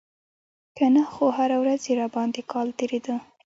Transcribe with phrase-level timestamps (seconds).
[0.77, 3.15] که نه خو هره ورځ يې راباندې کال تېرېده.